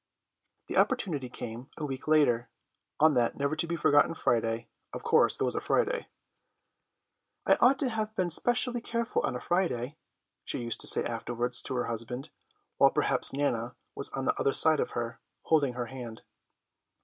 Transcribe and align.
The 0.65 0.77
opportunity 0.77 1.29
came 1.29 1.69
a 1.77 1.85
week 1.85 2.07
later, 2.07 2.49
on 2.99 3.13
that 3.13 3.37
never 3.37 3.55
to 3.55 3.67
be 3.67 3.75
forgotten 3.75 4.15
Friday. 4.15 4.67
Of 4.93 5.03
course 5.03 5.35
it 5.39 5.43
was 5.43 5.53
a 5.53 5.61
Friday. 5.61 6.07
"I 7.45 7.53
ought 7.61 7.77
to 7.77 7.89
have 7.89 8.15
been 8.15 8.31
specially 8.31 8.81
careful 8.81 9.21
on 9.21 9.35
a 9.35 9.39
Friday," 9.39 9.97
she 10.43 10.57
used 10.57 10.81
to 10.81 10.87
say 10.87 11.03
afterwards 11.03 11.61
to 11.61 11.75
her 11.75 11.85
husband, 11.85 12.31
while 12.77 12.89
perhaps 12.89 13.31
Nana 13.31 13.75
was 13.93 14.09
on 14.09 14.25
the 14.25 14.33
other 14.39 14.53
side 14.53 14.79
of 14.79 14.93
her, 14.97 15.19
holding 15.43 15.73
her 15.73 15.85
hand. 15.85 16.23